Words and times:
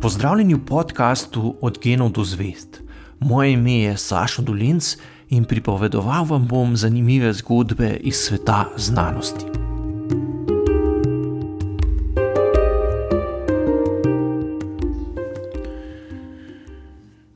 Pozdravljeni 0.00 0.54
v 0.54 0.64
podkastu 0.64 1.56
Od 1.60 1.78
genov 1.82 2.12
do 2.16 2.24
zvest. 2.24 2.80
Moje 3.20 3.52
ime 3.52 3.72
je 3.72 3.96
Sašo 3.96 4.42
Dolinc 4.42 4.96
in 5.28 5.44
pripovedoval 5.44 6.24
vam 6.24 6.46
bom 6.48 6.76
zanimive 6.76 7.32
zgodbe 7.32 7.98
iz 8.00 8.16
sveta 8.16 8.64
znanosti. 8.76 9.44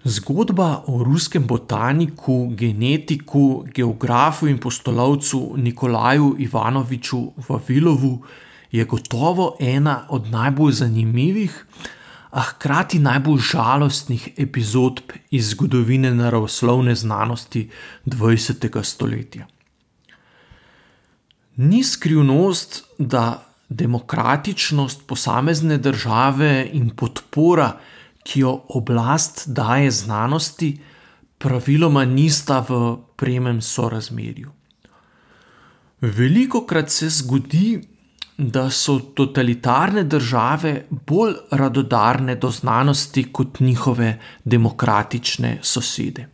Zgodba 0.05 0.85
o 0.87 1.05
ruskem 1.05 1.47
botaniku, 1.47 2.49
genetiku, 2.57 3.65
geografu 3.75 4.49
in 4.49 4.59
postolovcu 4.59 5.53
Nikolaju 5.57 6.37
Ivanoviču 6.39 7.21
Vavilovu 7.49 8.23
je 8.73 8.85
gotovo 8.85 9.57
ena 9.61 10.07
od 10.09 10.31
najbolj 10.31 10.73
zanimivih, 10.73 11.67
a 12.35 12.43
hkrati 12.43 12.99
najbolj 12.99 13.39
žalostnih 13.53 14.29
epizod 14.37 15.03
iz 15.31 15.51
zgodovine 15.55 16.11
naravoslovne 16.15 16.95
znanosti 16.95 17.69
20. 18.07 18.83
stoletja. 18.83 19.47
Ni 21.57 21.85
skrivnost, 21.85 22.83
da 22.99 23.47
demokratičnost 23.69 25.07
posamezne 25.07 25.79
države 25.79 26.69
in 26.73 26.91
podpora, 26.91 27.79
ki 28.25 28.41
jo 28.41 28.65
oblast 28.69 29.45
daje 29.47 29.91
znanosti, 29.91 30.79
praviloma 31.39 32.05
nista 32.05 32.65
v 32.69 32.97
premem 33.17 33.63
sorazmerju. 33.63 34.51
Veliko 36.01 36.67
krat 36.67 36.91
se 36.91 37.09
zgodi, 37.09 37.94
da 38.39 38.71
so 38.71 38.99
totalitarne 38.99 40.05
države 40.05 40.87
bolj 40.91 41.35
radodarne 41.51 42.35
do 42.35 42.51
znanosti 42.51 43.25
kot 43.33 43.61
njihove 43.61 44.21
demokratične 44.45 45.59
sosede. 45.63 46.29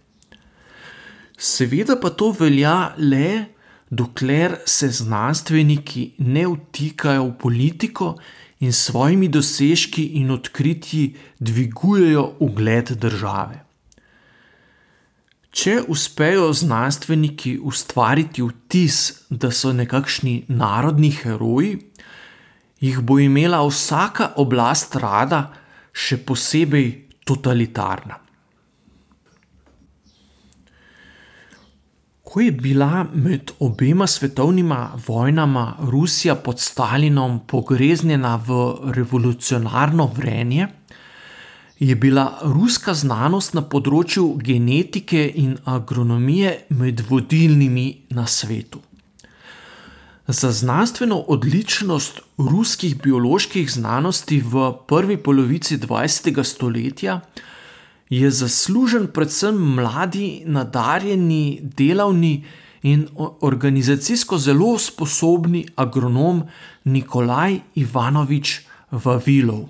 Seveda 1.39 1.97
pa 2.03 2.11
to 2.11 2.35
velja 2.41 2.95
le, 2.99 3.45
dokler 3.91 4.57
se 4.67 4.89
znanstveniki 4.89 6.11
ne 6.19 6.45
vtikajo 6.47 7.25
v 7.25 7.39
politiko 7.39 8.15
in 8.61 8.73
s 8.73 8.85
svojimi 8.85 9.29
dosežki 9.29 10.05
in 10.21 10.31
odkritji 10.31 11.17
dvigujejo 11.39 12.33
ugled 12.39 12.91
države. 12.91 13.65
Če 15.51 15.81
uspejo 15.89 16.53
znanstveniki 16.55 17.57
ustvariti 17.59 18.43
vtis, 18.43 18.99
da 19.31 19.51
so 19.51 19.73
nekakšni 19.75 20.45
narodni 20.49 21.11
heroji, 21.11 21.73
jih 22.81 23.01
bo 23.01 23.19
imela 23.21 23.61
vsaka 23.67 24.33
oblast 24.41 24.97
rada, 24.97 25.51
še 25.93 26.21
posebej 26.25 26.89
totalitarna. 27.27 28.17
Ko 32.31 32.41
je 32.41 32.53
bila 32.55 33.05
med 33.11 33.51
obema 33.59 34.07
svetovnima 34.07 34.93
vojnama 35.07 35.65
Rusija 35.91 36.37
pod 36.39 36.61
Stalinom 36.63 37.41
pogreznjena 37.47 38.37
v 38.47 38.61
revolucionarno 38.95 40.07
vrenje, 40.17 40.69
je 41.81 41.97
bila 41.97 42.39
ruska 42.43 42.95
znanost 42.95 43.55
na 43.57 43.65
področju 43.65 44.37
genetike 44.45 45.25
in 45.43 45.57
agronomije 45.65 46.53
med 46.77 47.01
vodilnimi 47.09 47.87
na 48.15 48.27
svetu. 48.29 48.83
Za 50.33 50.53
znanstveno 50.53 51.19
odličnost 51.19 52.21
ruskih 52.39 53.03
bioloških 53.03 53.73
znanosti 53.73 54.41
v 54.41 54.73
prvi 54.87 55.17
polovici 55.17 55.79
20. 55.79 56.45
stoletja 56.45 57.21
je 58.11 58.31
zaslužen 58.31 59.09
predvsem 59.15 59.55
mladi, 59.55 60.43
nadarjeni, 60.47 61.61
delavni 61.63 62.45
in 62.83 63.09
organizacijsko 63.41 64.39
zelo 64.39 64.79
sposobni 64.79 65.67
agronom 65.77 66.43
Nikolaj 66.85 67.59
Ivanovič 67.75 68.61
Vavilov. 68.91 69.69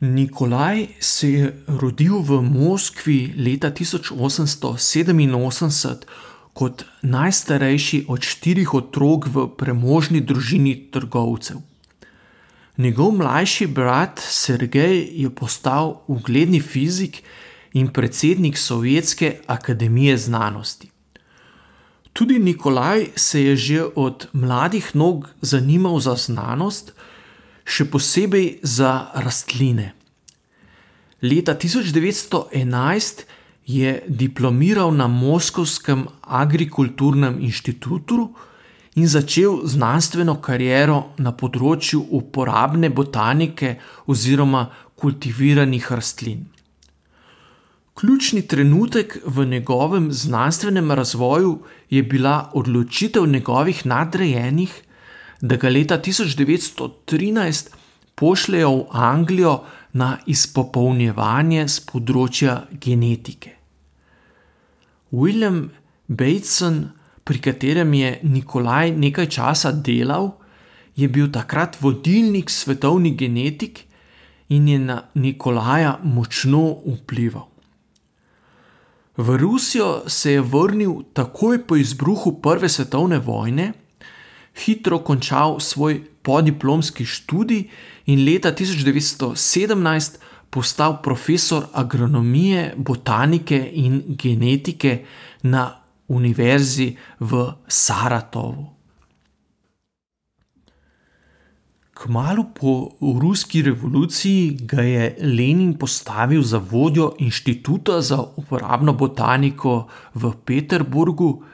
Nikolaj 0.00 0.86
se 1.00 1.32
je 1.32 1.62
rodil 1.66 2.22
v 2.22 2.42
Moskvi 2.42 3.34
leta 3.36 3.70
1887 3.70 6.29
kot 6.52 6.84
najstarejši 7.02 8.04
od 8.08 8.22
štirih 8.26 8.74
otrok 8.74 9.26
v 9.26 9.46
premožni 9.56 10.20
družini 10.20 10.90
trgovcev. 10.90 11.60
Njegov 12.80 13.12
mlajši 13.12 13.66
brat 13.66 14.20
Sergej 14.24 15.08
je 15.22 15.30
postal 15.30 16.00
ugledni 16.06 16.60
fizik 16.60 17.22
in 17.72 17.88
predsednik 17.88 18.58
Sovjetske 18.58 19.40
akademije 19.46 20.16
znanosti. 20.16 20.90
Tudi 22.12 22.38
Nikolaj 22.38 23.06
se 23.16 23.44
je 23.44 23.56
že 23.56 23.84
od 23.94 24.26
mladih 24.32 24.90
nog 24.94 25.28
zanimal 25.40 26.00
za 26.00 26.14
znanost, 26.14 26.92
še 27.64 27.84
posebej 27.84 28.58
za 28.62 29.10
rastline. 29.14 29.92
Leta 31.22 31.54
1911 31.54 33.24
je 33.72 34.02
diplomiral 34.08 34.92
na 34.92 35.06
Moskovskem 35.06 36.06
agrikulturnem 36.20 37.40
inštitutu 37.40 38.30
in 38.94 39.08
začel 39.08 39.60
znanstveno 39.64 40.36
kariero 40.42 41.02
na 41.18 41.32
področju 41.32 42.02
uporabne 42.18 42.90
botanike 42.90 43.76
oziroma 44.10 44.66
kultiviranih 45.00 45.92
rastlin. 45.92 46.48
Ključni 48.00 48.42
trenutek 48.48 49.18
v 49.24 49.44
njegovem 49.46 50.12
znanstvenem 50.12 50.90
razvoju 50.90 51.58
je 51.90 52.02
bila 52.02 52.50
odločitev 52.54 53.26
njegovih 53.26 53.84
nadrejenih, 53.86 54.72
da 55.40 55.56
ga 55.56 55.68
leta 55.68 55.98
1913 55.98 57.70
pošljejo 58.14 58.72
v 58.76 58.86
Anglijo 58.92 59.54
na 59.92 60.16
izpopolnjevanje 60.26 61.68
z 61.68 61.80
področja 61.92 62.60
genetike. 62.72 63.59
William 65.12 65.70
Bateson, 66.08 66.90
pri 67.24 67.38
katerem 67.38 67.94
je 67.94 68.18
Nikolaj 68.22 68.92
nekaj 68.96 69.26
časa 69.26 69.72
delal, 69.72 70.32
je 70.96 71.08
bil 71.08 71.30
takrat 71.32 71.76
vodilnik 71.80 72.50
svetovni 72.50 73.14
genetik 73.16 73.84
in 74.48 74.68
je 74.68 74.78
na 74.78 75.02
Nikolaja 75.14 75.98
močno 76.02 76.82
vplival. 76.86 77.46
V 79.16 79.36
Rusijo 79.36 80.08
se 80.08 80.32
je 80.32 80.40
vrnil 80.40 81.02
takoj 81.12 81.66
po 81.66 81.76
izbruhu 81.76 82.40
Prve 82.42 82.68
svetovne 82.68 83.18
vojne, 83.18 83.72
hitro 84.64 84.98
končal 84.98 85.60
svoj 85.60 86.00
podiplomski 86.22 87.04
študij 87.04 87.68
in 88.06 88.24
leta 88.24 88.52
1917 88.52 90.18
postal 90.50 91.02
profesor 91.02 91.66
agronomije, 91.72 92.74
botanike 92.76 93.70
in 93.72 94.02
genetike 94.08 95.04
na 95.42 95.70
univerzi 96.08 96.96
v 97.20 97.52
Saratovu. 97.68 98.80
Kmalo 102.00 102.44
po 102.56 102.90
ruski 103.20 103.62
revoluciji 103.62 104.56
ga 104.60 104.82
je 104.82 105.16
Lenin 105.20 105.74
postavil 105.78 106.42
za 106.42 106.58
vodjo 106.58 107.12
inštituta 107.18 108.00
za 108.00 108.22
uporabno 108.36 108.92
botaniko 108.92 109.86
v 110.14 110.32
Peterburgu, 110.44 111.44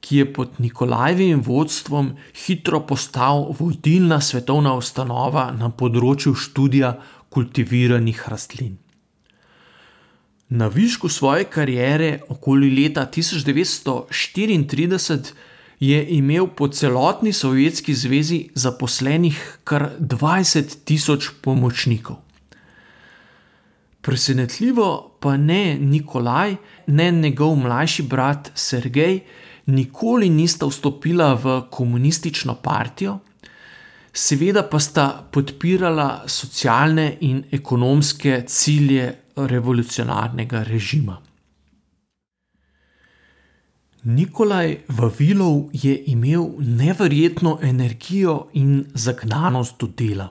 ki 0.00 0.16
je 0.16 0.32
pod 0.32 0.50
Nikolajevim 0.58 1.42
vodstvom 1.42 2.12
hitro 2.44 2.80
postal 2.86 3.48
vodilna 3.58 4.20
svetovna 4.20 4.76
ustanova 4.78 5.48
na 5.58 5.72
področju 5.72 6.34
študija 6.38 6.92
kultiviranih 7.34 8.22
rastlin. 8.30 8.78
Na 10.54 10.70
višku 10.70 11.08
svoje 11.08 11.44
kariere, 11.50 12.20
okoli 12.28 12.70
leta 12.70 13.10
1934, 13.10 15.32
je 15.80 16.06
imel 16.16 16.46
po 16.46 16.68
celotni 16.68 17.32
Sovjetski 17.32 17.94
zvezi 17.94 18.48
zaposlenih 18.54 19.58
kar 19.64 19.90
20 19.98 20.76
tisoč 20.84 21.30
pomočnikov. 21.42 22.16
Presenetljivo 24.04 25.16
pa 25.20 25.36
ne 25.36 25.78
Nikolaj, 25.80 26.56
ne 26.86 27.12
njegov 27.12 27.56
mlajši 27.56 28.02
brat 28.02 28.50
Sergej, 28.54 29.20
nikoli 29.66 30.28
nista 30.28 30.66
vstopila 30.66 31.34
v 31.34 31.62
komunistično 31.70 32.54
partijo, 32.54 33.18
seveda 34.14 34.62
pa 34.62 34.78
sta 34.78 35.06
podpirala 35.30 36.24
socialne 36.26 37.16
in 37.20 37.42
ekonomske 37.52 38.44
cilje 38.46 39.12
revolucionarnega 39.36 40.62
režima. 40.62 41.18
Nikolaj 44.04 44.76
Vavilov 44.88 45.70
je 45.72 45.94
imel 46.06 46.46
neverjetno 46.58 47.58
energijo 47.62 48.48
in 48.52 48.84
zagnanost 48.94 49.80
do 49.80 49.86
dela. 49.86 50.28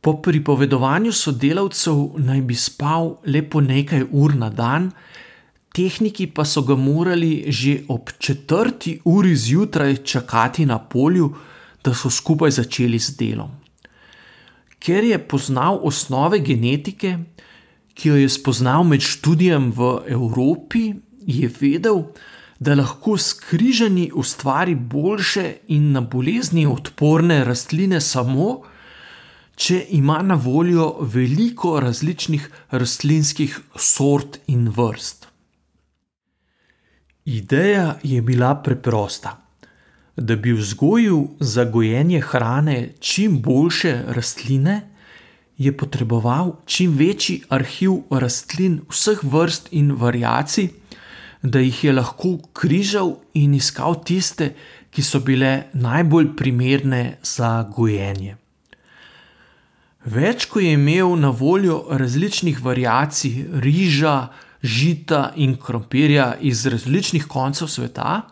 Po 0.00 0.20
pripovedovanju 0.22 1.12
sodelavcev 1.12 2.14
naj 2.16 2.40
bi 2.40 2.54
spal 2.54 3.16
le 3.26 3.42
po 3.50 3.60
nekaj 3.60 4.04
ur 4.10 4.34
na 4.36 4.50
dan, 4.50 4.90
tehniki 5.74 6.26
pa 6.26 6.44
so 6.44 6.62
ga 6.62 6.76
morali 6.76 7.44
že 7.48 7.80
ob 7.88 8.10
četrti 8.18 9.00
uri 9.04 9.36
zjutraj 9.36 9.96
čakati 9.96 10.66
na 10.66 10.78
polju, 10.78 11.34
da 11.84 11.94
so 11.94 12.10
skupaj 12.10 12.50
začeli 12.50 12.98
z 12.98 13.16
delom. 13.16 13.50
Ker 14.78 15.04
je 15.04 15.18
poznal 15.28 15.80
osnove 15.82 16.40
genetike, 16.44 17.18
ki 17.94 18.08
jo 18.08 18.16
je 18.16 18.28
spoznal 18.28 18.84
med 18.84 19.00
študijem 19.00 19.70
v 19.72 19.90
Evropi, 20.16 20.92
je 21.24 21.48
vedel, 21.60 22.02
da 22.58 22.74
lahko 22.74 23.16
skrižani 23.18 24.10
ustvari 24.14 24.74
boljše 24.74 25.46
in 25.68 25.92
na 25.92 26.00
bolezni 26.00 26.66
odporne 26.66 27.44
rastline 27.44 28.00
samo, 28.00 28.62
če 29.56 29.84
ima 29.98 30.22
na 30.22 30.34
voljo 30.34 30.88
veliko 31.00 31.78
različnih 31.80 32.48
rastlinskih 32.70 33.60
sort 33.76 34.40
in 34.46 34.68
vrst. 34.68 35.28
Ideja 37.24 37.94
je 38.02 38.22
bila 38.22 38.54
preprosta. 38.62 39.43
Da 40.16 40.36
bi 40.36 40.52
vzgojil 40.52 41.22
za 41.40 41.64
gojenje 41.64 42.20
hrane 42.20 42.92
čim 43.00 43.40
boljše 43.42 44.02
rastline, 44.06 44.80
je 45.58 45.76
potreboval 45.76 46.56
čim 46.66 46.96
večji 46.98 47.42
arhiv 47.48 47.92
rastlin 48.10 48.80
vseh 48.90 49.18
vrst 49.22 49.68
in 49.70 49.92
variacij, 49.92 50.68
da 51.42 51.58
jih 51.58 51.84
je 51.84 51.92
lahko 51.92 52.38
križal 52.52 53.16
in 53.34 53.54
iskal 53.54 53.98
tiste, 54.04 54.54
ki 54.90 55.02
so 55.02 55.20
bile 55.20 55.66
najbolj 55.74 56.30
primerne 56.36 57.18
za 57.22 57.66
gojenje. 57.76 58.36
Več, 60.04 60.46
ko 60.46 60.60
je 60.60 60.74
imel 60.76 61.16
na 61.16 61.30
voljo 61.30 61.84
različnih 61.90 62.60
variacij 62.62 63.46
riža, 63.60 64.28
žita 64.62 65.32
in 65.36 65.56
krompirja 65.60 66.34
iz 66.40 66.66
različnih 66.66 67.26
koncev 67.28 67.68
sveta, 67.68 68.22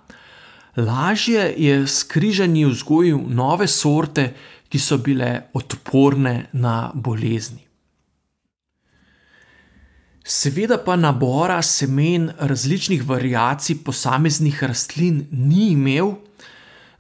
lažje 0.77 1.55
je 1.57 1.87
skrižani 1.87 2.65
vzgojil 2.65 3.21
nove 3.29 3.69
sorte, 3.69 4.33
ki 4.69 4.79
so 4.79 4.97
bile 4.99 5.51
odporne 5.53 6.47
na 6.53 6.91
bolezni. 6.95 7.61
Seveda 10.25 10.79
pa 10.79 10.97
nabora 10.97 11.59
semen 11.63 12.31
različnih 12.39 13.03
variacij 13.09 13.83
posameznih 13.85 14.63
rastlin 14.65 15.27
ni 15.31 15.73
imel, 15.73 16.15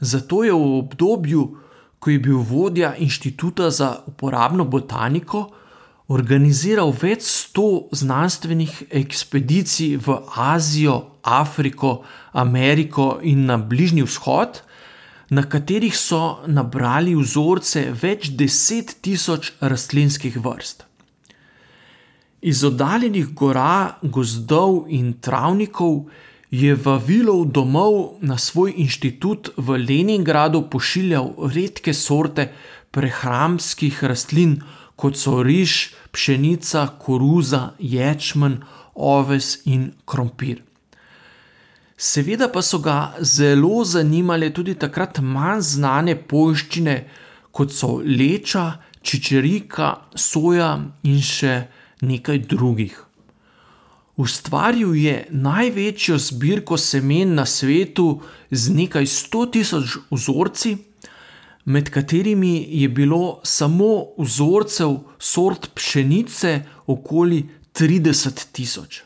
zato 0.00 0.44
je 0.44 0.52
v 0.52 0.78
obdobju, 0.78 1.56
ko 1.98 2.10
je 2.10 2.18
bil 2.18 2.38
vodja 2.42 2.96
Inštituta 2.98 3.70
za 3.70 4.02
uporabno 4.06 4.64
botaniko, 4.64 5.46
organiziral 6.08 6.90
več 6.90 7.22
sto 7.22 7.86
znanstvenih 7.92 8.82
ekspedicij 8.90 9.96
v 9.96 10.18
Azijo, 10.36 11.11
Afriko, 11.22 12.02
Ameriko 12.32 13.18
in 13.22 13.46
na 13.46 13.56
Bližnji 13.56 14.02
vzhod, 14.02 14.62
na 15.30 15.42
katerih 15.48 15.96
so 15.96 16.42
nabrali 16.46 17.14
vzorce 17.16 17.86
več 18.02 18.28
deset 18.36 18.96
tisoč 19.00 19.52
rastlinskih 19.60 20.36
vrst. 20.44 20.84
Iz 22.42 22.64
oddaljenih 22.66 23.30
gora, 23.38 23.98
gozdov 24.02 24.90
in 24.90 25.14
travnikov 25.22 26.10
je 26.50 26.74
Vavilov 26.74 27.46
domov 27.48 28.18
na 28.20 28.36
svoj 28.36 28.74
inštitut 28.76 29.54
v 29.56 29.78
Leningradu 29.88 30.66
pošiljal 30.68 31.32
redke 31.54 31.94
sorte 31.94 32.50
prehranskih 32.92 34.02
rastlin, 34.04 34.58
kot 34.96 35.16
so 35.16 35.40
riž, 35.40 35.94
pšenica, 36.12 36.98
koruza, 37.00 37.72
ječmen, 37.78 38.60
oves 38.94 39.62
in 39.64 39.94
krompir. 40.04 40.60
Seveda 42.02 42.48
pa 42.50 42.62
so 42.66 42.80
ga 42.82 43.14
zelo 43.22 43.84
zanimale 43.84 44.48
tudi 44.50 44.74
takrat 44.74 45.20
manj 45.22 45.60
znane 45.62 46.16
poščine, 46.18 46.96
kot 47.54 47.70
so 47.70 48.00
leča, 48.02 48.64
čičerika, 49.06 49.90
soja 50.18 50.72
in 51.06 51.20
še 51.22 51.52
nekaj 52.02 52.40
drugih. 52.50 52.96
Ustvaril 54.18 54.96
je 54.98 55.14
največjo 55.30 56.18
zbirko 56.18 56.76
semen 56.76 57.36
na 57.38 57.44
svetu 57.46 58.08
z 58.50 58.74
nekaj 58.74 59.06
sto 59.06 59.44
tisoč 59.46 59.94
vzorci, 60.10 60.72
med 61.70 61.90
katerimi 61.94 62.66
je 62.82 62.88
bilo 62.90 63.38
samo 63.46 63.92
vzorcev 64.18 64.98
sort 65.22 65.70
pšenice 65.78 66.52
okoli 66.90 67.44
30 67.78 68.42
tisoč. 68.50 69.04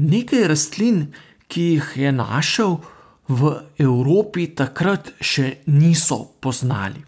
Nekaj 0.00 0.48
rastlin, 0.48 1.04
ki 1.52 1.68
jih 1.76 1.92
je 2.06 2.12
našel, 2.16 2.80
v 3.28 3.54
Evropi 3.78 4.48
takrat 4.50 5.12
še 5.20 5.62
niso 5.70 6.24
poznali. 6.40 7.00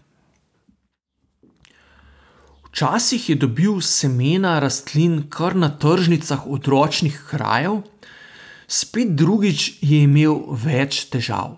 Včasih 2.69 3.29
je 3.29 3.35
dobil 3.39 3.79
semena 3.79 4.57
rastlin 4.59 5.25
kar 5.31 5.55
na 5.55 5.69
tržnicah 5.71 6.43
odročnih 6.47 7.15
krajev, 7.29 7.83
spet 8.67 9.15
drugič 9.15 9.77
je 9.79 10.01
imel 10.03 10.41
več 10.51 11.05
težav. 11.11 11.55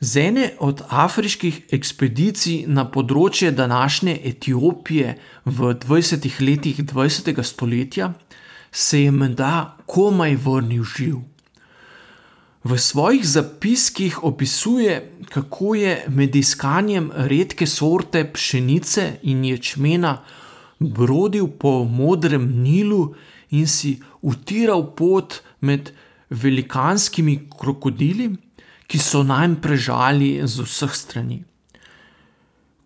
Z 0.00 0.20
ene 0.28 0.50
od 0.60 0.82
afriških 0.92 1.72
ekspedicij 1.72 2.66
na 2.68 2.84
področje 2.84 3.48
današnje 3.56 4.18
Etiopije 4.28 5.14
v 5.46 5.72
20. 5.72 6.28
letih 6.44 6.82
20. 6.84 7.40
stoletja 7.40 8.12
se 8.70 9.06
je 9.06 9.10
menda 9.10 9.78
komaj 9.88 10.36
vrnil 10.36 10.84
živ. 10.84 11.24
V 12.66 12.78
svojih 12.78 13.28
zapiskih 13.28 14.24
opisuje, 14.24 15.12
kako 15.30 15.74
je 15.74 16.04
med 16.08 16.36
iskanjem 16.36 17.12
redke 17.14 17.66
sorte 17.66 18.24
pšenice 18.32 19.04
in 19.22 19.44
ječmena 19.44 20.24
brodil 20.78 21.46
po 21.46 21.84
modrem 21.84 22.48
Nilu 22.62 23.14
in 23.50 23.68
si 23.70 24.00
utiral 24.22 24.82
pot 24.96 25.42
med 25.60 25.92
velikanskimi 26.30 27.36
krokodili, 27.60 28.32
ki 28.86 28.98
so 28.98 29.22
naj 29.22 29.60
prežali 29.62 30.40
z 30.42 30.66
vseh 30.66 30.94
strani. 30.94 31.44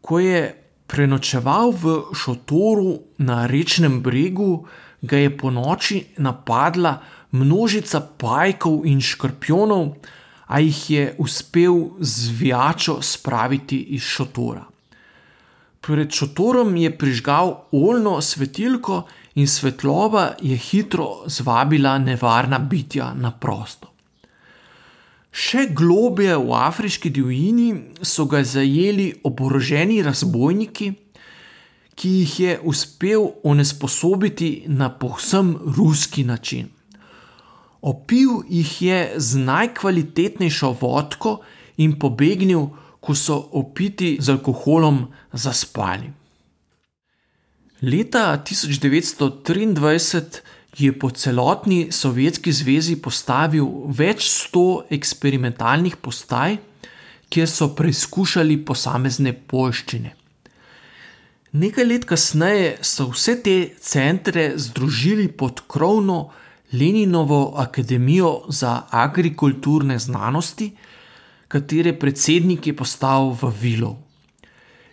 Ko 0.01 0.21
je 0.21 0.43
prenočeval 0.93 1.73
v 1.73 1.97
šotoru 2.13 2.99
na 3.25 3.47
rečnem 3.47 4.03
bregu, 4.05 4.67
ga 5.01 5.17
je 5.17 5.33
po 5.33 5.49
noči 5.51 6.05
napadla 6.19 6.99
množica 7.31 8.01
pajkov 8.19 8.87
in 8.87 9.01
škorpionov, 9.01 9.95
a 10.47 10.59
jih 10.59 10.91
je 10.91 11.15
uspel 11.19 11.77
zvijačo 12.01 13.03
spraviti 13.03 13.79
iz 13.95 14.03
šotora. 14.03 14.65
Pred 15.81 16.11
šotorom 16.13 16.77
je 16.77 16.91
prižgal 16.99 17.55
oljno 17.73 18.21
svetilko 18.21 19.07
in 19.35 19.47
svetloba 19.49 20.33
je 20.43 20.57
hitro 20.57 21.23
zvabila 21.27 21.99
nevarna 21.99 22.59
bitja 22.59 23.15
na 23.15 23.31
prosto. 23.31 23.89
Še 25.31 25.69
globje 25.71 26.35
v 26.37 26.53
afriški 26.59 27.11
divjini 27.11 27.69
so 28.03 28.27
ga 28.27 28.43
zajeli 28.45 29.13
oboroženi 29.25 30.03
razbojniki, 30.03 30.91
ki 31.95 32.11
jih 32.11 32.35
je 32.41 32.59
uspel 32.67 33.29
onesposobiti 33.45 34.65
na 34.67 34.91
povsem 34.91 35.55
ruski 35.77 36.25
način. 36.25 36.69
Opil 37.81 38.43
jih 38.49 38.83
je 38.83 38.99
z 39.17 39.41
najkvalitetnejšo 39.41 40.77
vodko 40.81 41.41
in 41.81 41.97
pobegnil, 41.99 42.69
ko 43.01 43.15
so 43.17 43.37
opiti 43.57 44.19
z 44.21 44.37
alkoholom 44.37 45.09
zaspali. 45.33 46.13
Leta 47.81 48.37
1923 48.45 50.41
je 50.77 50.93
po 50.99 51.11
celotni 51.11 51.89
Sovjetski 51.93 52.53
zvezi 52.53 52.97
postavil 53.01 53.65
več 53.89 54.29
sto 54.29 54.85
eksperimentalnih 54.93 55.97
postaj, 55.97 56.59
kjer 57.33 57.49
so 57.49 57.71
preizkušali 57.75 58.59
posamezne 58.69 59.33
poščine. 59.33 60.13
Nekaj 61.53 61.87
let 61.89 62.05
kasneje 62.07 62.77
so 62.87 63.09
vse 63.11 63.41
te 63.43 63.57
centre 63.81 64.53
združili 64.61 65.27
pod 65.33 65.65
krovno 65.67 66.31
Leninovo 66.73 67.55
akademijo 67.57 68.43
za 68.49 68.83
agrikulturne 68.91 69.99
znanosti, 69.99 70.77
katere 71.49 71.99
predsednik 71.99 72.67
je 72.67 72.77
postal 72.77 73.37
v 73.43 73.53
Vilo. 73.61 73.99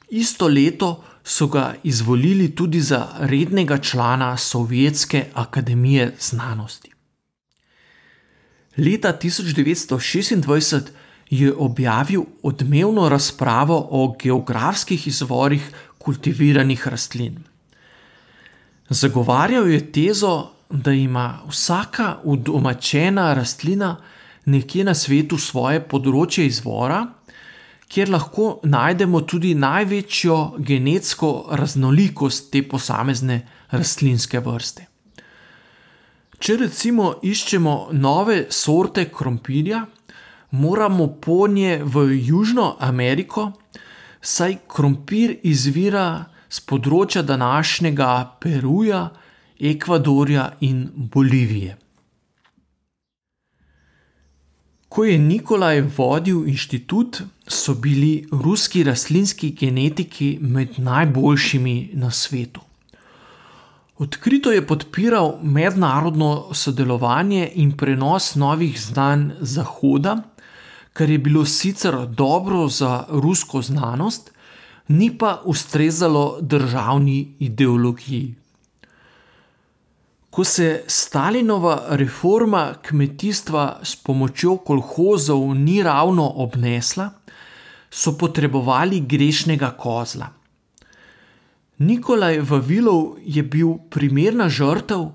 Isto 0.10 0.48
leto 0.48 1.04
so 1.24 1.48
ga 1.48 1.76
izvolili 1.84 2.56
tudi 2.56 2.82
za 2.82 3.08
rednega 3.20 3.78
člana 3.78 4.38
Sovjetske 4.38 5.26
akademije 5.34 6.16
znanosti. 6.20 6.92
Leta 8.78 9.14
1926 9.24 10.82
je 11.30 11.54
objavil 11.54 12.24
odmevno 12.44 13.10
razpravo 13.10 13.88
o 13.92 14.16
geografskih 14.22 15.08
izvorih 15.08 15.72
kultiviranih 15.98 16.88
rastlin. 16.88 17.38
Zagovarjal 18.90 19.68
je 19.68 19.92
tezo, 19.92 20.50
da 20.70 20.92
ima 20.92 21.40
vsaka 21.48 22.18
udomačena 22.24 23.34
rastlina 23.34 23.96
nekje 24.46 24.84
na 24.84 24.94
svetu 24.96 25.38
svoje 25.38 25.82
področje 25.84 26.46
izvora, 26.48 27.02
kjer 27.88 28.12
lahko 28.12 28.60
najdemo 28.68 29.22
tudi 29.28 29.54
največjo 29.56 30.38
genetsko 30.60 31.32
raznolikost 31.60 32.52
te 32.52 32.64
posamezne 32.68 33.42
rastlinske 33.72 34.40
vrste. 34.44 34.88
Če 36.38 36.58
recimo 36.62 37.14
iščemo 37.24 37.76
nove 37.98 38.46
sorte 38.54 39.08
krompirja, 39.10 39.86
moramo 40.52 41.08
ponje 41.24 41.80
v 41.84 42.06
Južno 42.28 42.76
Ameriko, 42.80 43.50
saj 44.22 44.60
krompir 44.70 45.40
izvira 45.44 46.28
z 46.50 46.62
področja 46.70 47.24
današnjega 47.26 48.12
Peruja, 48.44 49.08
Ekvadorja 49.60 50.52
in 50.62 50.90
Bolivije. 50.96 51.78
Ko 54.90 55.04
je 55.04 55.18
Nikolaj 55.20 55.82
vodil 55.98 56.48
inštitut, 56.48 57.22
so 57.48 57.74
bili 57.74 58.28
ruski 58.32 58.84
rastlinski 58.84 59.52
genetiki 59.52 60.38
med 60.42 60.80
najboljšimi 60.80 61.90
na 61.94 62.12
svetu. 62.12 62.62
Odkrito 63.98 64.52
je 64.52 64.68
podpiral 64.68 65.40
mednarodno 65.42 66.54
sodelovanje 66.54 67.52
in 67.56 67.78
prenos 67.78 68.36
novih 68.36 68.82
znanj 68.82 69.30
Zahoda, 69.40 70.18
kar 70.94 71.10
je 71.10 71.18
bilo 71.18 71.46
sicer 71.46 71.96
dobro 72.08 72.68
za 72.68 73.06
rusko 73.10 73.62
znanost, 73.62 74.32
ni 74.88 75.18
pa 75.18 75.42
ustrezalo 75.46 76.38
državni 76.42 77.36
ideologiji. 77.40 78.36
Ko 80.38 80.44
se 80.44 80.84
Stalinova 80.88 81.86
reforma 81.90 82.74
kmetijstva 82.82 83.80
s 83.84 83.96
pomočjo 83.96 84.58
kolhozov 84.58 85.56
ni 85.56 85.80
ravno 85.84 86.28
obnesla, 86.36 87.08
so 87.90 88.14
potrebovali 88.18 89.00
grešnega 89.00 89.72
kozla. 89.72 90.28
Nikolaj 91.78 92.38
Vavilov 92.52 93.18
je 93.26 93.44
bil 93.44 93.74
primerna 93.90 94.46
žrtev, 94.50 95.08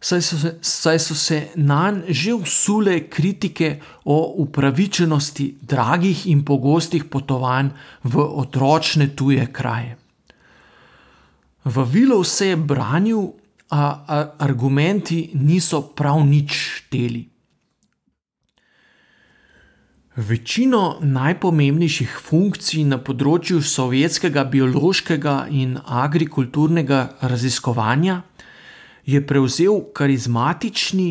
saj 0.00 0.22
so 0.22 0.40
se, 0.40 0.54
saj 0.62 0.98
so 0.98 1.14
se 1.14 1.42
na 1.54 1.90
nj 1.90 2.08
že 2.08 2.34
usule 2.34 2.98
kritike 3.08 3.80
o 4.04 4.34
upravičenosti 4.48 5.58
dragih 5.60 6.26
in 6.26 6.44
pogostih 6.44 7.04
potovanj 7.04 7.68
v 8.02 8.28
otročne 8.40 9.12
tuje 9.16 9.46
kraje. 9.52 9.96
Vavilov 11.64 12.24
se 12.24 12.48
je 12.48 12.56
branil 12.56 13.43
a, 13.74 14.04
a 14.06 14.18
argumenti 14.38 15.30
niso 15.34 15.80
prav 15.98 16.22
nič 16.26 16.50
šteli. 16.78 17.22
Večino 20.14 21.02
najpomembnejših 21.02 22.12
funkcij 22.22 22.84
na 22.86 23.00
področju 23.02 23.58
sovjetskega 23.58 24.44
biološkega 24.46 25.34
in 25.50 25.74
agrikulturnega 25.82 27.00
raziskovanja 27.26 28.20
je 29.10 29.18
prevzel 29.26 29.80
karizmatični, 29.90 31.08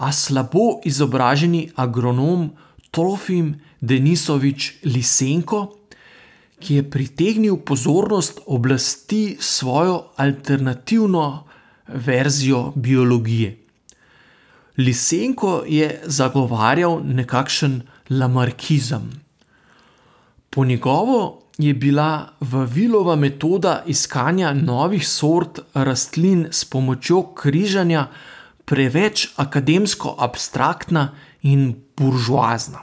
a 0.00 0.12
slabo 0.12 0.80
izobraženi 0.84 1.68
agronom 1.76 2.50
Trofim 2.90 3.60
Denisovič 3.80 4.80
Lisenko, 4.88 5.60
ki 6.60 6.80
je 6.80 6.84
pritegnil 6.90 7.60
pozornost 7.64 8.40
oblasti 8.46 9.36
s 9.40 9.60
svojo 9.60 10.12
alternativno 10.16 11.49
verzijo 11.94 12.72
biologije. 12.76 13.58
Lisenko 14.78 15.62
je 15.68 16.00
zagovarjal 16.04 17.00
nekakšen 17.04 17.82
lamarkizem. 18.10 19.10
Po 20.50 20.64
njegovo 20.64 21.42
je 21.58 21.74
bila 21.74 22.28
Vavilova 22.40 23.16
metoda 23.16 23.82
iskanja 23.86 24.52
novih 24.52 25.08
sort 25.08 25.60
rastlin 25.74 26.46
s 26.50 26.64
pomočjo 26.64 27.22
križanja 27.22 28.06
preveč 28.64 29.28
akademsko 29.36 30.16
abstraktna 30.18 31.10
in 31.42 31.74
buržoazna. 31.96 32.78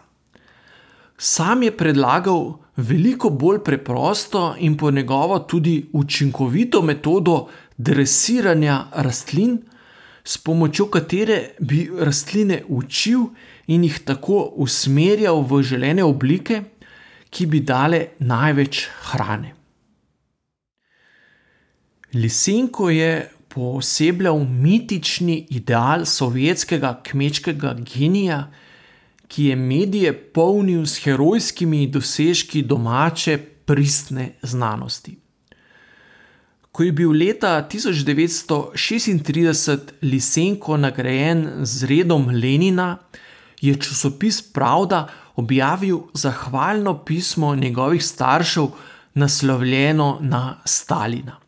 Sam 1.18 1.64
je 1.64 1.78
predlagal 1.78 2.54
veliko 2.76 3.30
bolj 3.30 3.64
preprosto 3.64 4.56
in 4.60 4.78
po 4.78 4.92
njegovo 4.92 5.40
tudi 5.40 5.90
učinkovito 5.94 6.82
metodo 6.82 7.48
dresiranja 7.78 8.88
rastlin, 8.94 9.60
s 10.24 10.38
pomočjo 10.38 10.90
katere 10.92 11.54
bi 11.60 11.88
rastline 12.00 12.64
učil 12.68 13.30
in 13.68 13.84
jih 13.84 14.00
tako 14.06 14.42
usmerjal 14.60 15.42
v 15.48 15.62
želene 15.64 16.04
oblike, 16.04 16.64
ki 17.30 17.46
bi 17.46 17.62
dale 17.64 18.18
največ 18.20 18.88
hrane. 19.12 19.54
Lisenko 22.14 22.90
je 22.90 23.30
posebljal 23.48 24.40
mitični 24.44 25.48
ideal 25.50 26.06
sovjetskega 26.06 27.02
kmečkega 27.04 27.76
genija, 27.94 28.52
ki 29.28 29.46
je 29.46 29.56
medije 29.56 30.14
polnil 30.14 30.86
s 30.86 31.04
herojskimi 31.04 31.88
dosežki 31.92 32.62
domače 32.62 33.38
pristne 33.66 34.30
znanosti. 34.42 35.18
Ko 36.78 36.86
je 36.86 36.94
bil 36.94 37.10
leta 37.10 37.58
1936 37.72 39.80
Lisenko 40.02 40.78
nagrajen 40.78 41.66
z 41.66 41.90
redom 41.90 42.30
Lenina, 42.30 42.98
je 43.62 43.74
časopis 43.82 44.42
Pravda 44.54 45.08
objavil 45.36 46.00
zahvalno 46.14 47.06
pismo 47.06 47.56
njegovih 47.56 48.06
staršev, 48.06 48.68
naslovljeno 49.14 50.18
na 50.22 50.62
Stalina. 50.66 51.40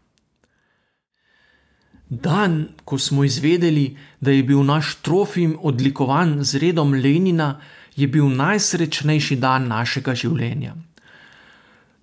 Dan, 2.10 2.68
ko 2.86 2.98
smo 2.98 3.24
izvedeli, 3.24 3.98
da 4.20 4.32
je 4.32 4.44
bil 4.44 4.64
naš 4.64 4.96
trofim 4.96 5.58
odlikovan 5.62 6.44
z 6.44 6.58
redom 6.58 6.94
Lenina, 6.94 7.62
je 7.96 8.08
bil 8.08 8.30
najsrečnejši 8.30 9.36
dan 9.36 9.68
našega 9.68 10.16
življenja. 10.16 10.74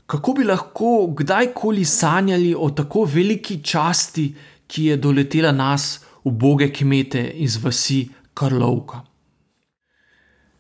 Kako 0.07 0.33
bi 0.33 0.45
lahko 0.45 1.07
kdajkoli 1.19 1.85
sanjali 1.85 2.55
o 2.59 2.71
tako 2.71 3.05
veliki 3.05 3.63
časti, 3.63 4.35
ki 4.67 4.85
je 4.85 4.97
doletela 4.97 5.53
nas, 5.53 6.01
uboge 6.25 6.73
kmete 6.73 7.23
iz 7.35 7.59
vasi 7.65 8.09
Karlovka? 8.35 9.01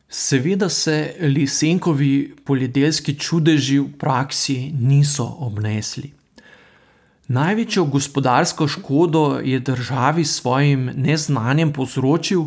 Seveda 0.09 0.69
se 0.69 1.15
Lisenkovi 1.21 2.35
poljedelski 2.45 3.15
čudeži 3.19 3.79
v 3.79 3.89
praksi 3.99 4.73
niso 4.81 5.27
obnesli. 5.39 6.13
Največjo 7.29 7.85
gospodarsko 7.85 8.69
škodo 8.69 9.41
je 9.45 9.61
državi 9.61 10.25
s 10.25 10.37
svojim 10.37 10.91
neznanjem 10.95 11.73
povzročil, 11.73 12.45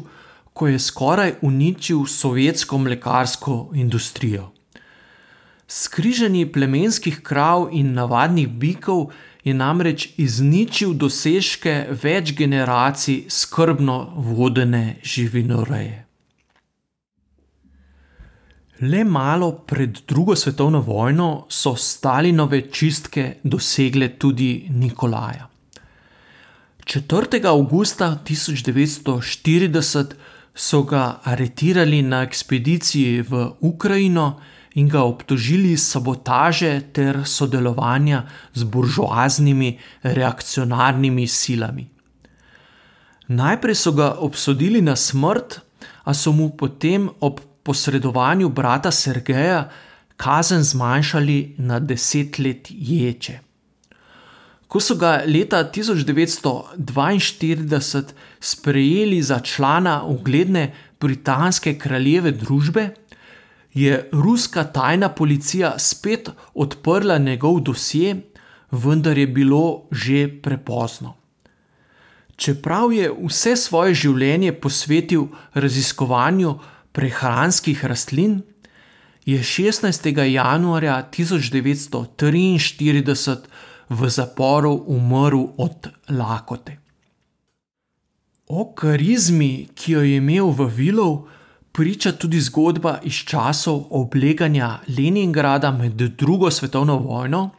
ko 0.54 0.68
je 0.68 0.80
skoraj 0.80 1.34
uničil 1.42 2.06
sovjetsko 2.06 2.78
mlekarsko 2.78 3.72
industrijo. 3.74 4.52
Skrižanje 5.70 6.48
plemenskih 6.52 7.20
krav 7.22 7.68
in 7.72 7.94
navadnih 7.94 8.48
bikov 8.50 9.12
je 9.44 9.54
namreč 9.54 10.08
izničil 10.18 10.96
dosežke 10.98 11.76
več 12.04 12.34
generacij 12.34 13.28
skrbno 13.30 13.98
vodene 14.32 14.98
živinoreje. 15.04 16.06
Le 18.82 19.04
malo 19.04 19.52
pred 19.68 20.02
drugo 20.08 20.36
svetovno 20.36 20.82
vojno 20.82 21.46
so 21.50 21.76
Stalinove 21.76 22.62
čistke 22.72 23.34
dosegle 23.44 24.08
tudi 24.18 24.66
Nikolaja. 24.70 25.50
4. 26.86 27.46
avgusta 27.46 28.18
1940 28.26 30.14
so 30.56 30.84
ga 30.84 31.20
aretirali 31.24 32.02
na 32.02 32.24
ekspediciji 32.24 33.22
v 33.22 33.50
Ukrajino 33.60 34.40
in 34.80 34.88
ga 34.88 35.04
obtožili 35.04 35.76
sabotaže 35.78 36.82
ter 36.96 37.28
sodelovanja 37.28 38.24
z 38.54 38.64
buržoaznimi 38.64 39.80
reakcionarnimi 40.04 41.28
silami. 41.28 41.90
Najprej 43.28 43.76
so 43.76 43.92
ga 43.94 44.16
obsodili 44.18 44.82
na 44.82 44.96
smrt, 44.96 45.62
a 46.04 46.14
so 46.14 46.32
mu 46.34 46.50
potem 46.58 47.10
ob 47.22 47.40
posredovanju 47.64 48.50
brata 48.50 48.92
Sergeja 48.92 49.70
kazen 50.18 50.64
zmanjšali 50.64 51.56
na 51.58 51.80
deset 51.80 52.40
let 52.40 52.68
ječe. 52.70 53.40
Ko 54.68 54.80
so 54.80 54.96
ga 54.96 55.24
leta 55.26 55.64
1942 55.66 58.04
sprejeli 58.40 59.22
za 59.22 59.40
člana 59.40 60.04
ugledne 60.06 60.74
britanske 61.00 61.78
kraljeve 61.78 62.32
družbe, 62.32 62.90
je 63.74 64.10
ruska 64.12 64.64
tajna 64.64 65.10
policija 65.10 65.80
spet 65.80 66.30
odprla 66.54 67.18
njegov 67.18 67.60
dosje, 67.60 68.22
vendar 68.72 69.18
je 69.18 69.28
bilo 69.28 69.84
že 69.92 70.42
prepozno. 70.42 71.16
Čeprav 72.36 72.94
je 72.94 73.14
vse 73.28 73.56
svoje 73.56 73.94
življenje 73.94 74.54
posvetil 74.54 75.28
raziskovanju 75.54 76.60
prehranskih 76.92 77.86
rastlin, 77.86 78.42
je 79.26 79.44
16. 79.44 80.24
januarja 80.24 81.10
1943 81.12 83.38
v 83.90 84.10
zaporu 84.10 84.84
umrl 84.88 85.48
od 85.58 85.88
lakote. 86.10 86.80
O 88.48 88.74
karizmi, 88.74 89.68
ki 89.76 89.92
jo 89.92 90.02
je 90.02 90.18
imel 90.18 90.50
v 90.50 90.66
Vilov, 90.74 91.28
priča 91.72 92.12
tudi 92.12 92.42
zgodba 92.42 93.00
iz 93.04 93.14
časov 93.14 93.86
obleganja 93.90 94.80
Leningrada 94.98 95.72
med 95.72 95.94
drugo 95.94 96.52
svetovno 96.52 96.98
vojno, 96.98 97.50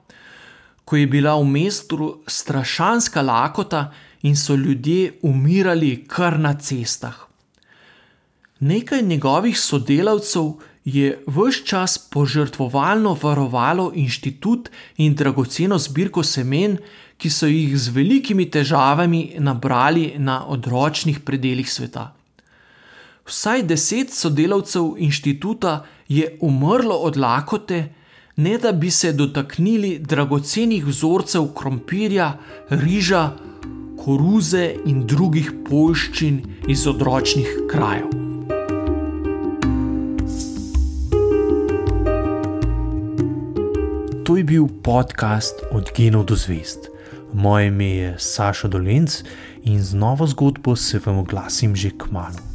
ko 0.84 0.96
je 0.96 1.06
bila 1.06 1.36
v 1.38 1.44
mestu 1.44 2.22
strašanska 2.26 3.22
lakota 3.22 3.92
in 4.22 4.36
so 4.36 4.54
ljudje 4.54 5.12
umirali 5.22 6.04
kar 6.08 6.38
na 6.38 6.54
cestah. 6.54 7.14
Nekaj 8.60 9.02
njegovih 9.02 9.60
sodelavcev 9.60 10.52
je 10.84 11.24
vse 11.26 11.64
čas 11.64 11.98
požrtvovalno 11.98 13.16
varovalo 13.22 13.92
inštitut 13.94 14.68
in 14.96 15.14
dragoceno 15.14 15.78
zbirko 15.78 16.22
semen, 16.22 16.78
ki 17.16 17.30
so 17.30 17.46
jih 17.46 17.76
z 17.78 17.88
velikimi 17.88 18.50
težavami 18.50 19.36
nabrali 19.38 20.14
na 20.18 20.46
odročnih 20.46 21.20
predeljih 21.20 21.72
sveta. 21.72 22.19
Vsaj 23.30 23.62
deset 23.62 24.10
sodelavcev 24.10 24.94
inštituta 24.98 25.84
je 26.08 26.38
umrlo 26.40 26.94
od 26.94 27.16
lakote, 27.16 27.94
ne 28.36 28.58
da 28.58 28.72
bi 28.72 28.90
se 28.90 29.12
dotaknili 29.12 29.98
dragocenih 29.98 30.86
vzorcev 30.86 31.46
krompirja, 31.54 32.32
riža, 32.70 33.30
koruze 34.04 34.74
in 34.86 35.06
drugih 35.06 35.52
poščin 35.68 36.42
iz 36.68 36.86
odročnih 36.86 37.54
krajev. 37.70 38.10
To 44.26 44.36
je 44.36 44.44
bil 44.44 44.66
podcast 44.82 45.54
Od 45.70 45.94
genov 45.96 46.24
do 46.24 46.34
zvest. 46.34 46.90
Moje 47.32 47.66
ime 47.66 47.90
je 47.90 48.14
Saša 48.18 48.68
Dolence 48.68 49.24
in 49.62 49.82
z 49.82 49.94
novo 49.94 50.26
zgodbo 50.26 50.76
se 50.76 51.00
vam 51.06 51.18
oglasim 51.18 51.76
že 51.76 51.90
k 51.90 52.10
malu. 52.10 52.49